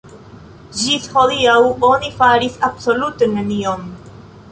[0.77, 1.57] Ĝis hodiaŭ
[1.89, 3.85] oni faris absolute nenion.